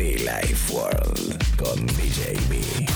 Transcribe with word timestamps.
Be 0.00 0.16
Life 0.16 0.72
World 0.72 1.56
con 1.58 1.86
DJB. 1.86 2.88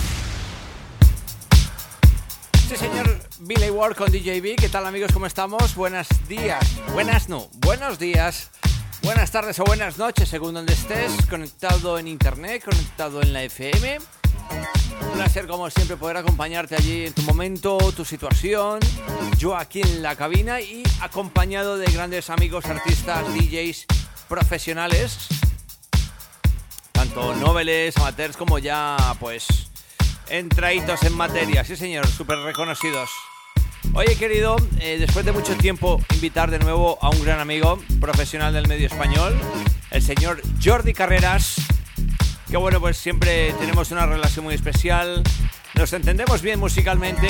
Sí, 2.66 2.76
señor 2.78 3.18
Billy 3.40 3.68
Ward 3.68 3.94
con 3.94 4.10
DJB. 4.10 4.56
¿Qué 4.56 4.70
tal, 4.70 4.86
amigos? 4.86 5.12
¿Cómo 5.12 5.26
estamos? 5.26 5.74
Buenos 5.74 6.08
días. 6.30 6.64
Buenas, 6.94 7.28
no. 7.28 7.50
Buenos 7.56 7.98
días. 7.98 8.48
Buenas 9.02 9.30
tardes 9.30 9.60
o 9.60 9.64
buenas 9.64 9.98
noches, 9.98 10.30
según 10.30 10.54
donde 10.54 10.72
estés. 10.72 11.12
Conectado 11.28 11.98
en 11.98 12.08
internet, 12.08 12.64
conectado 12.64 13.20
en 13.20 13.34
la 13.34 13.42
FM. 13.42 13.98
Un 15.02 15.12
placer, 15.12 15.46
como 15.46 15.68
siempre, 15.68 15.98
poder 15.98 16.16
acompañarte 16.16 16.74
allí 16.74 17.04
en 17.04 17.12
tu 17.12 17.20
momento, 17.20 17.76
tu 17.94 18.06
situación. 18.06 18.80
Yo 19.36 19.54
aquí 19.54 19.82
en 19.82 20.00
la 20.00 20.16
cabina 20.16 20.62
y 20.62 20.82
acompañado 21.02 21.76
de 21.76 21.84
grandes 21.92 22.30
amigos, 22.30 22.64
artistas, 22.64 23.26
DJs 23.34 23.84
profesionales. 24.26 25.28
Tanto 27.14 27.32
noveles, 27.36 27.96
amateurs, 27.98 28.36
como 28.36 28.58
ya, 28.58 28.96
pues, 29.20 29.46
entraditos 30.30 31.00
en 31.04 31.16
materia. 31.16 31.64
Sí, 31.64 31.76
señor, 31.76 32.08
súper 32.08 32.38
reconocidos. 32.38 33.08
Oye, 33.92 34.16
querido, 34.16 34.56
eh, 34.80 34.96
después 34.98 35.24
de 35.24 35.30
mucho 35.30 35.56
tiempo, 35.56 36.00
invitar 36.12 36.50
de 36.50 36.58
nuevo 36.58 36.98
a 37.00 37.10
un 37.10 37.22
gran 37.22 37.38
amigo 37.38 37.78
profesional 38.00 38.52
del 38.52 38.66
medio 38.66 38.88
español, 38.88 39.32
el 39.92 40.02
señor 40.02 40.42
Jordi 40.62 40.92
Carreras. 40.92 41.54
Que 42.50 42.56
bueno, 42.56 42.80
pues 42.80 42.96
siempre 42.96 43.52
tenemos 43.60 43.92
una 43.92 44.06
relación 44.06 44.44
muy 44.44 44.56
especial. 44.56 45.22
Nos 45.76 45.92
entendemos 45.92 46.40
bien 46.40 46.60
musicalmente 46.60 47.28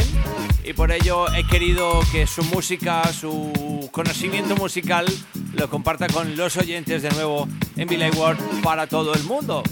y 0.63 0.73
por 0.75 0.93
ello 0.93 1.33
he 1.35 1.47
querido 1.47 2.01
que 2.13 2.27
su 2.27 2.43
música, 2.45 3.03
su 3.13 3.89
conocimiento 3.91 4.55
musical, 4.57 5.07
lo 5.55 5.69
comparta 5.71 6.07
con 6.09 6.37
los 6.37 6.57
oyentes 6.57 7.03
de 7.03 7.11
nuevo 7.11 7.49
en 7.77 7.89
Billy 7.89 8.11
World 8.11 8.63
para 8.63 8.87
todo 8.87 9.15
el 9.15 9.23
mundo. 9.25 9.63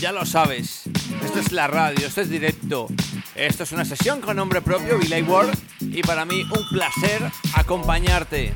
Ya 0.00 0.12
lo 0.12 0.24
sabes, 0.24 0.84
esto 1.24 1.40
es 1.40 1.52
la 1.52 1.66
radio, 1.66 2.06
esto 2.06 2.22
es 2.22 2.30
directo. 2.30 2.86
Esto 3.34 3.62
es 3.62 3.72
una 3.72 3.84
sesión 3.84 4.20
con 4.20 4.36
nombre 4.36 4.60
propio, 4.60 4.98
Billy 4.98 5.22
World, 5.22 5.56
y 5.80 6.02
para 6.02 6.24
mí 6.24 6.42
un 6.42 6.68
placer 6.70 7.22
acompañarte. 7.54 8.54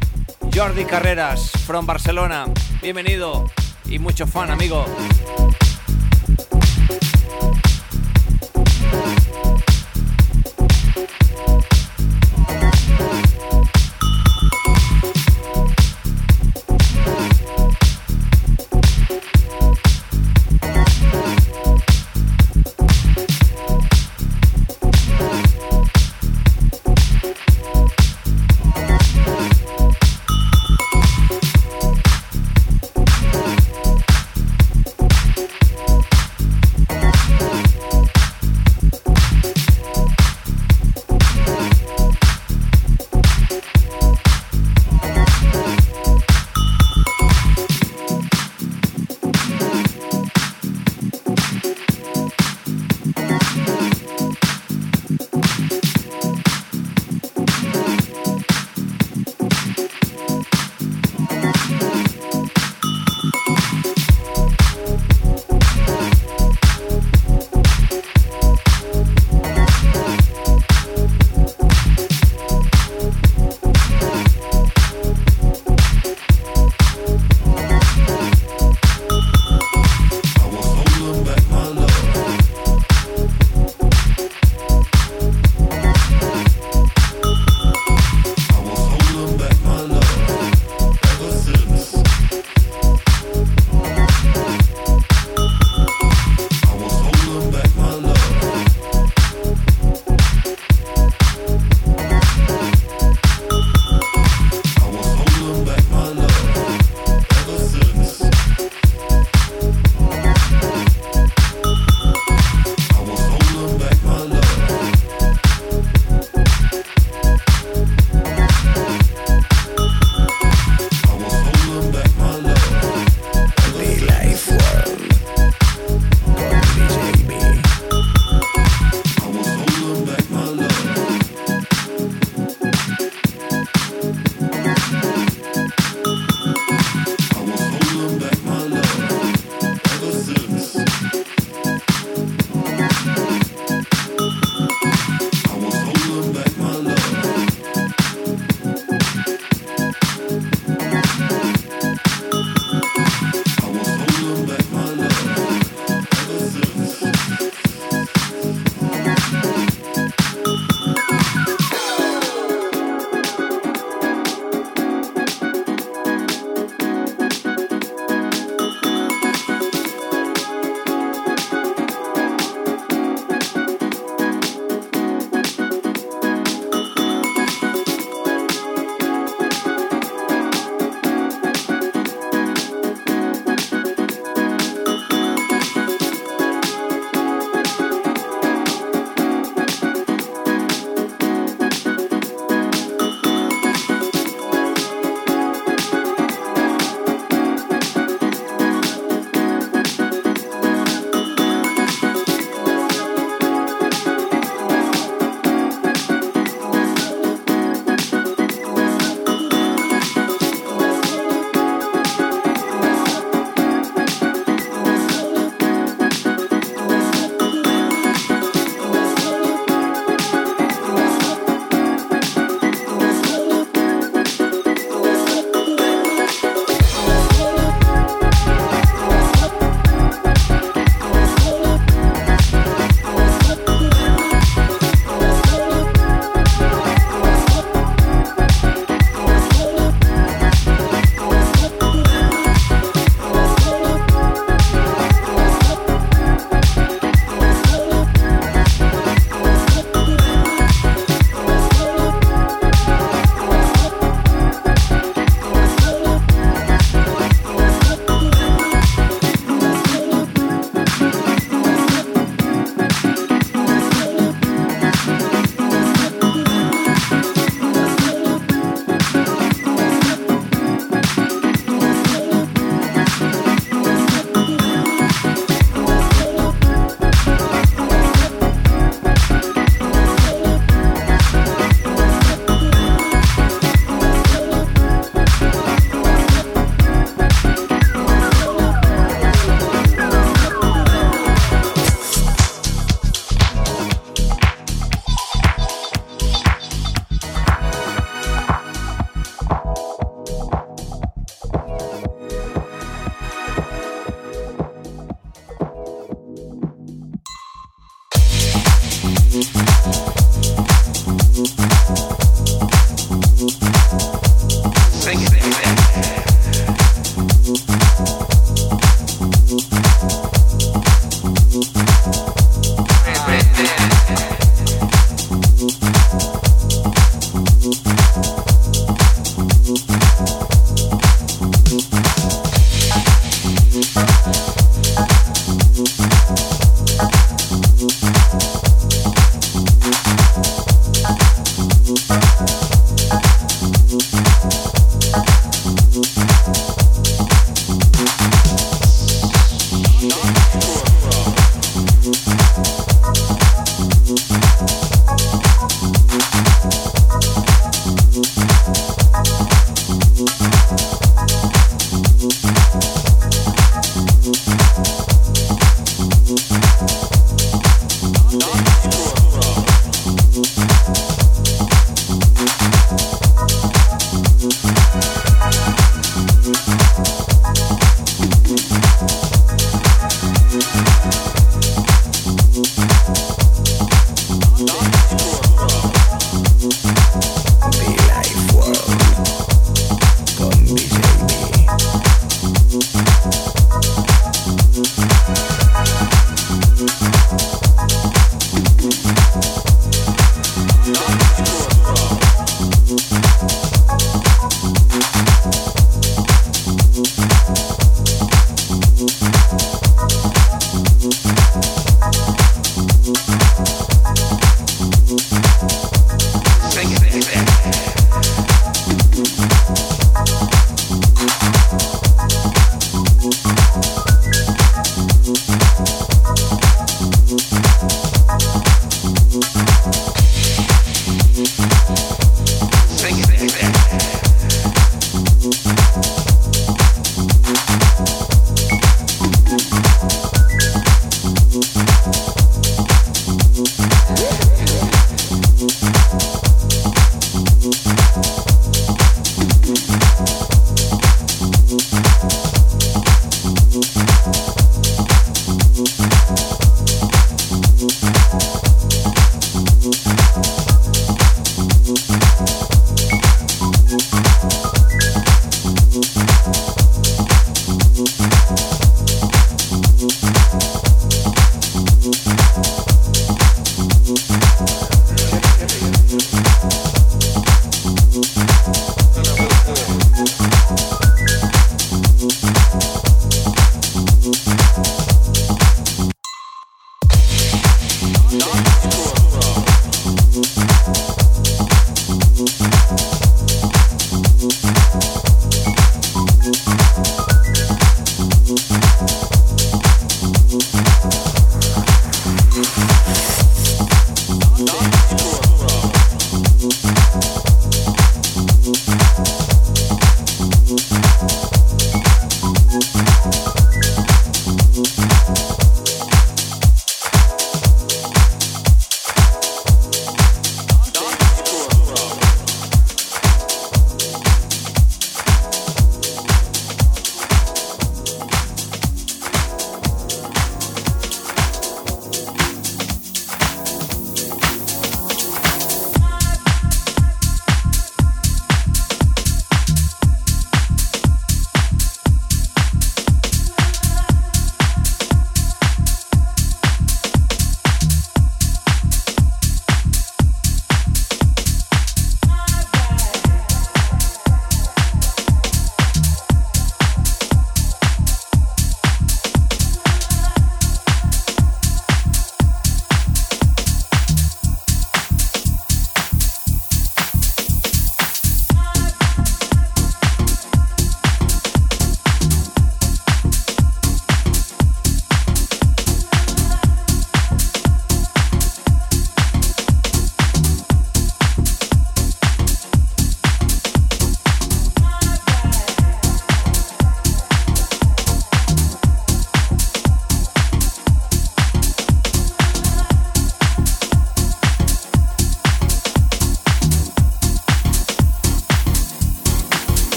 Jordi 0.55 0.85
Carreras, 0.85 1.51
from 1.67 1.87
Barcelona, 1.87 2.47
bienvenido 2.83 3.51
y 3.89 3.99
mucho 3.99 4.27
fan, 4.27 4.51
amigo. 4.51 4.87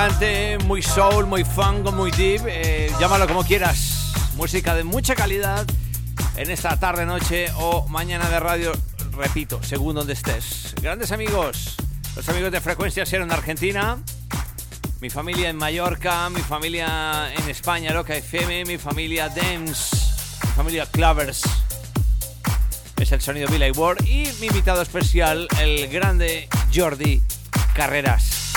Elegante, 0.00 0.58
muy 0.64 0.82
soul, 0.82 1.26
muy 1.26 1.44
funk, 1.44 1.92
muy 1.92 2.10
deep, 2.12 2.42
eh, 2.46 2.90
llámalo 2.98 3.26
como 3.26 3.44
quieras. 3.44 4.12
Música 4.34 4.74
de 4.74 4.82
mucha 4.82 5.14
calidad 5.14 5.66
en 6.36 6.50
esta 6.50 6.78
tarde, 6.78 7.04
noche 7.04 7.48
o 7.56 7.86
mañana 7.88 8.30
de 8.30 8.40
radio, 8.40 8.72
repito, 9.12 9.62
según 9.62 9.94
donde 9.96 10.14
estés. 10.14 10.74
Grandes 10.80 11.12
amigos, 11.12 11.76
los 12.16 12.26
amigos 12.30 12.50
de 12.50 12.60
Frecuencia 12.62 13.04
Cero 13.04 13.24
en 13.24 13.32
Argentina, 13.32 13.98
mi 15.00 15.10
familia 15.10 15.50
en 15.50 15.56
Mallorca, 15.56 16.30
mi 16.30 16.40
familia 16.40 17.30
en 17.34 17.50
España, 17.50 17.92
Loca 17.92 18.14
FM, 18.14 18.64
mi 18.64 18.78
familia 18.78 19.28
Dance, 19.28 19.96
mi 20.44 20.50
familia 20.52 20.86
Clovers. 20.86 21.42
Es 22.96 23.12
el 23.12 23.20
sonido 23.20 23.48
Billy 23.48 23.70
Ward 23.72 24.02
y 24.06 24.30
mi 24.40 24.46
invitado 24.46 24.80
especial, 24.80 25.46
el 25.60 25.88
grande 25.88 26.48
Jordi 26.74 27.22
Carreras. 27.74 28.50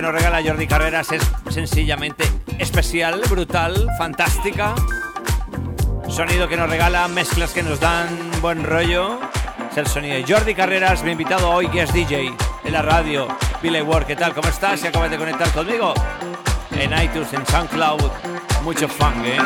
Que 0.00 0.06
nos 0.06 0.14
regala 0.14 0.42
Jordi 0.42 0.66
Carreras 0.66 1.12
es 1.12 1.20
sencillamente 1.50 2.24
especial, 2.58 3.20
brutal, 3.28 3.86
fantástica. 3.98 4.74
Sonido 6.08 6.48
que 6.48 6.56
nos 6.56 6.70
regala, 6.70 7.06
mezclas 7.08 7.52
que 7.52 7.62
nos 7.62 7.80
dan 7.80 8.08
buen 8.40 8.64
rollo. 8.64 9.20
Es 9.70 9.76
el 9.76 9.86
sonido 9.86 10.14
de 10.14 10.24
Jordi 10.26 10.54
Carreras, 10.54 11.04
mi 11.04 11.12
invitado 11.12 11.50
hoy 11.50 11.68
que 11.68 11.82
es 11.82 11.92
DJ 11.92 12.32
en 12.64 12.72
la 12.72 12.80
radio. 12.80 13.28
Billy 13.62 13.82
Ward, 13.82 14.06
¿qué 14.06 14.16
tal? 14.16 14.32
¿Cómo 14.32 14.48
estás? 14.48 14.80
Si 14.80 14.86
acabas 14.86 15.10
de 15.10 15.18
conectar 15.18 15.50
conmigo 15.50 15.92
en 16.72 16.92
iTunes, 16.98 17.30
en 17.34 17.44
SoundCloud. 17.44 18.00
Mucho 18.62 18.88
fun, 18.88 19.12
¿eh? 19.26 19.36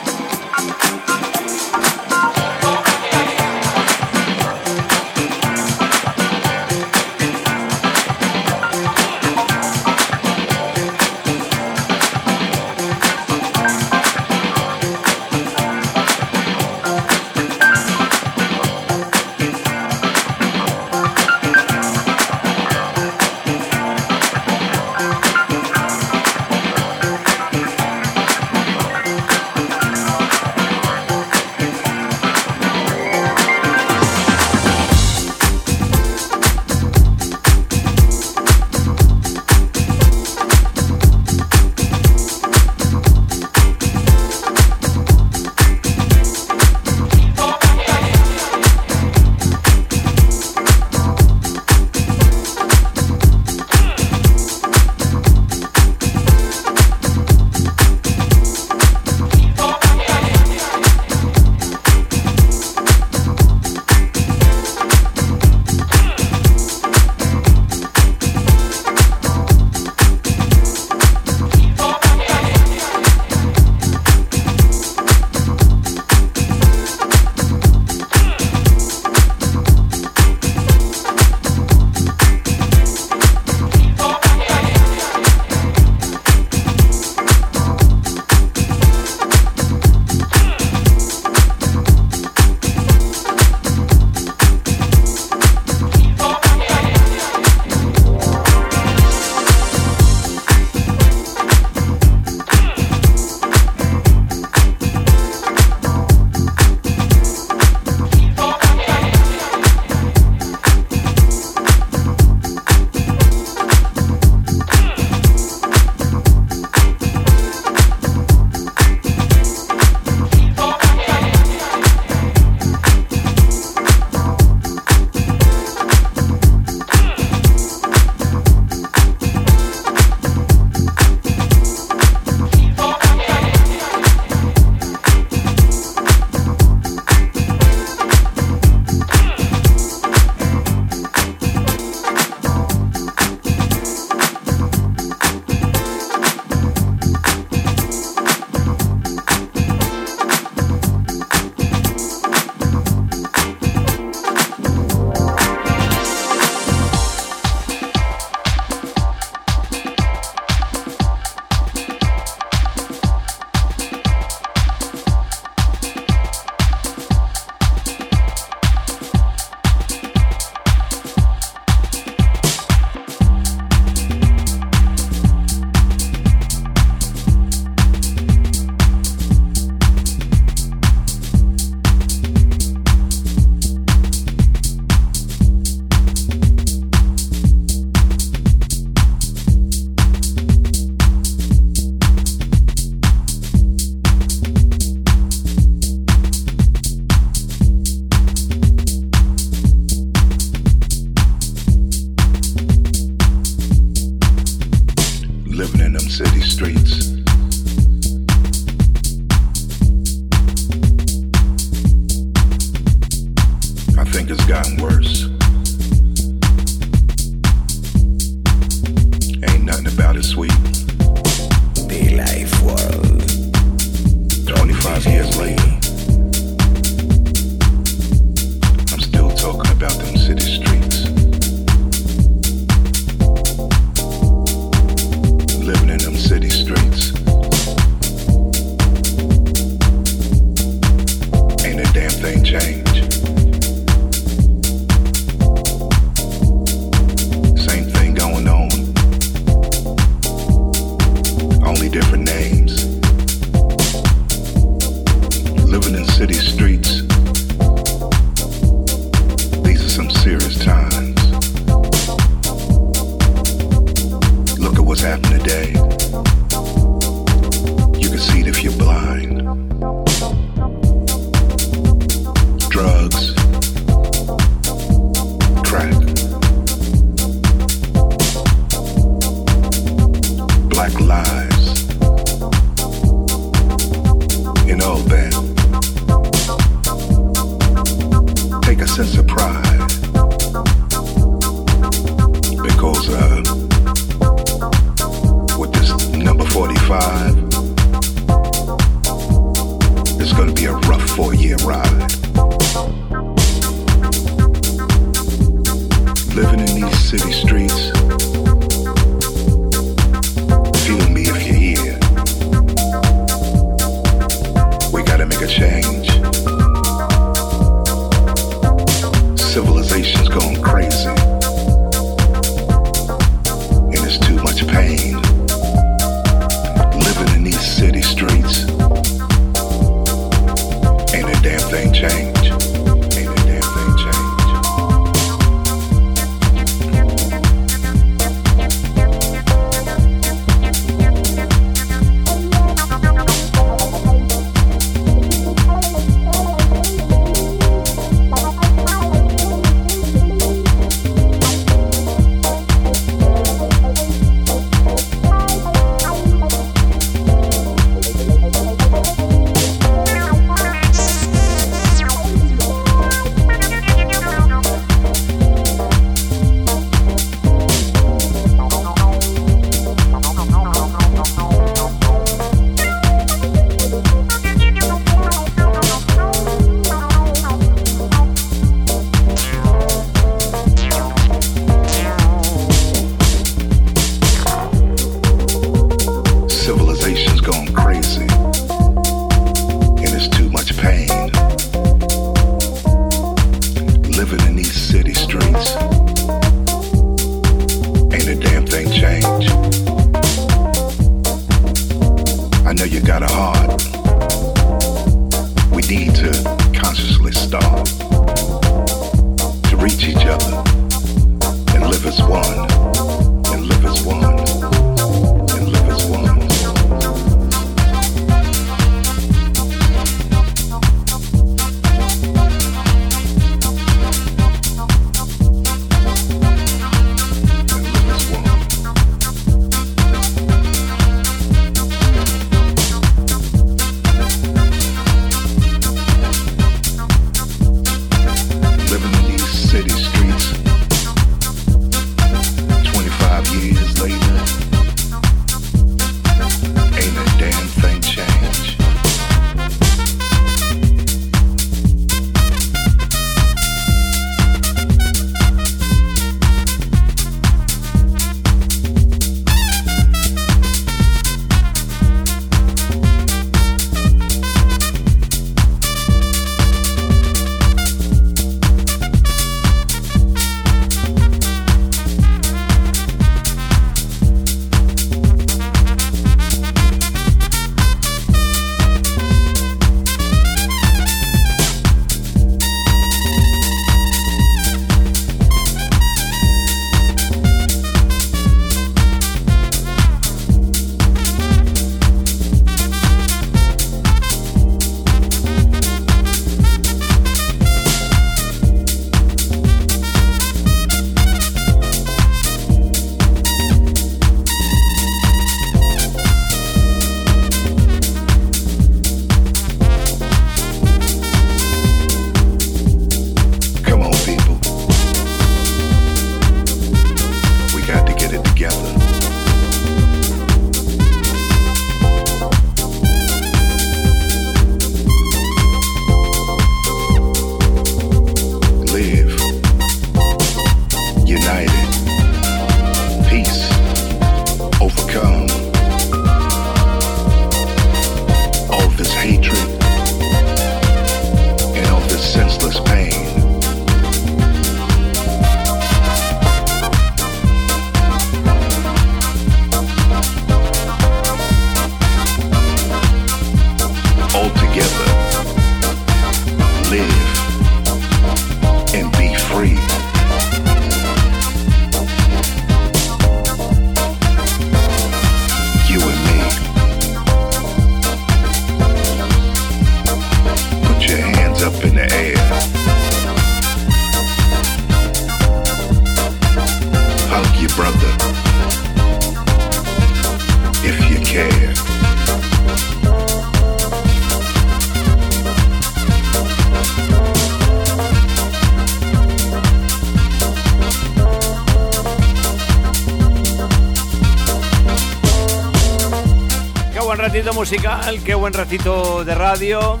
Ratito 597.18 597.52
musical, 597.52 598.20
qué 598.24 598.34
buen 598.34 598.52
ratito 598.52 599.24
de 599.24 599.34
radio. 599.34 600.00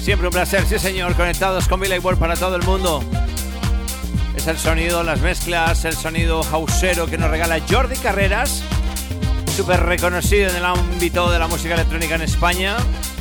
Siempre 0.00 0.28
un 0.28 0.32
placer, 0.32 0.64
sí 0.66 0.78
señor, 0.78 1.14
conectados 1.14 1.66
con 1.66 1.80
Billy 1.80 1.98
World 1.98 2.20
para 2.20 2.36
todo 2.36 2.56
el 2.56 2.62
mundo. 2.62 3.02
Es 4.36 4.46
el 4.46 4.58
sonido, 4.58 5.02
las 5.02 5.20
mezclas, 5.20 5.84
el 5.84 5.96
sonido 5.96 6.42
hausero 6.52 7.06
que 7.06 7.18
nos 7.18 7.30
regala 7.30 7.58
Jordi 7.68 7.96
Carreras, 7.96 8.62
súper 9.56 9.80
reconocido 9.80 10.50
en 10.50 10.56
el 10.56 10.64
ámbito 10.64 11.30
de 11.30 11.38
la 11.38 11.48
música 11.48 11.74
electrónica 11.74 12.14
en 12.14 12.22
España. 12.22 12.76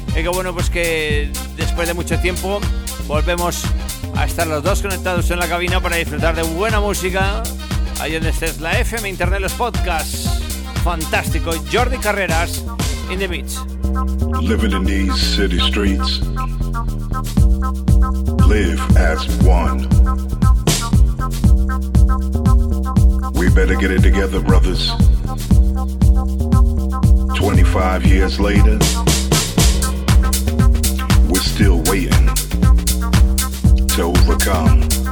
Y 0.09 0.22
que 0.22 0.28
bueno, 0.28 0.53
pues 0.53 0.70
que 0.70 1.32
después 1.55 1.88
de 1.88 1.93
mucho 1.93 2.20
tiempo 2.20 2.59
volvemos 3.07 3.63
a 4.16 4.26
estar 4.26 4.45
los 4.45 4.61
dos 4.61 4.82
conectados 4.82 5.32
en 5.32 5.39
la 5.39 5.47
cabina 5.47 5.80
para 5.80 5.95
disfrutar 5.95 6.36
de 6.36 6.43
buena 6.43 6.80
música. 6.80 7.43
Ahí 8.01 8.13
donde 8.13 8.30
estés, 8.30 8.59
la 8.59 8.78
FM, 8.80 9.09
Internet, 9.09 9.39
los 9.39 9.53
podcasts. 9.53 10.34
Fantástico, 10.86 11.51
Jordi 11.67 11.97
Carreras, 11.97 12.63
in 13.09 13.17
the 13.17 13.27
beach. 13.27 13.57
Living 14.39 14.71
in 14.71 14.83
these 14.83 15.19
city 15.19 15.57
streets, 15.57 16.19
live 18.45 18.79
as 18.95 19.25
one. 19.43 19.79
We 23.33 23.49
better 23.49 23.73
get 23.73 23.89
it 23.89 24.03
together, 24.03 24.39
brothers. 24.41 24.91
25 27.36 28.05
years 28.05 28.39
later, 28.39 28.77
we're 31.27 31.41
still 31.41 31.81
waiting 31.88 32.27
to 33.88 34.03
overcome 34.03 35.05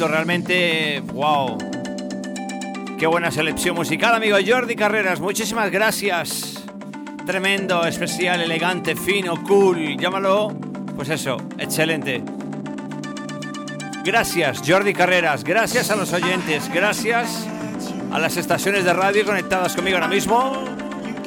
bonito, 0.00 0.08
realmente 0.08 1.02
wow. 1.12 1.58
Qué 2.98 3.06
buena 3.06 3.30
selección 3.30 3.74
musical, 3.76 4.14
amigo 4.14 4.36
Jordi 4.46 4.74
Carreras, 4.74 5.20
muchísimas 5.20 5.70
gracias. 5.70 6.62
Tremendo, 7.26 7.84
especial, 7.84 8.40
elegante, 8.40 8.96
fino, 8.96 9.42
cool, 9.44 9.96
llámalo, 9.98 10.48
pues 10.96 11.08
eso, 11.10 11.36
excelente. 11.58 12.22
Gracias, 14.04 14.62
Jordi 14.66 14.94
Carreras, 14.94 15.44
gracias 15.44 15.90
a 15.90 15.96
los 15.96 16.12
oyentes, 16.12 16.70
gracias 16.72 17.46
a 18.10 18.18
las 18.18 18.36
estaciones 18.36 18.84
de 18.84 18.92
radio 18.92 19.24
conectadas 19.24 19.74
conmigo 19.74 19.96
ahora 19.96 20.08
mismo. 20.08 20.64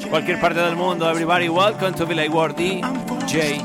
Cualquier 0.09 0.39
parte 0.39 0.59
del 0.59 0.75
mundo, 0.75 1.09
everybody, 1.09 1.49
welcome 1.49 1.93
to 1.93 2.05
Villa 2.05 2.29
World 2.29 2.55
DJ 2.55 3.63